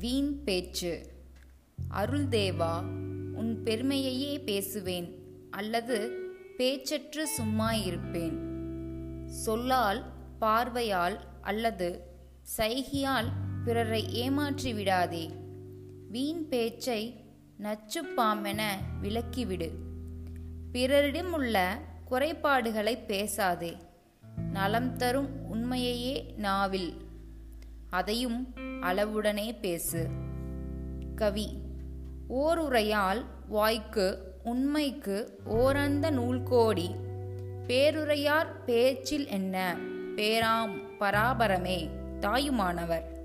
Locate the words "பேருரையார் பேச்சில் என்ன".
37.66-39.76